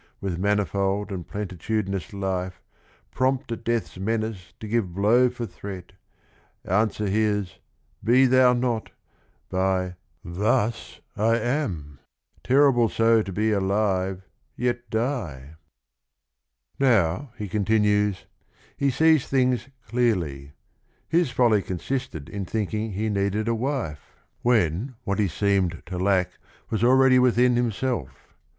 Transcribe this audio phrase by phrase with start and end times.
[0.19, 2.59] —With manifold and plenitudinous life,
[3.11, 5.91] Prompt at death's menace to give blow for threat,
[6.65, 7.59] Answer his
[8.03, 8.93] 'Be thou not 1'
[9.51, 9.95] by
[10.25, 11.99] 'Thus I am!'—
[12.43, 14.23] Terrible so to be alive
[14.55, 15.57] yet die?"
[16.79, 18.25] Now, he continues,
[18.75, 20.53] he sees things cj eajly.
[21.07, 24.95] His folly consisjtfid—in— tbi ukiug he needed a wife, 176 THE RING AND THE BOOK
[24.95, 26.31] when, what he seemed to lack
[26.71, 28.33] was already within himself.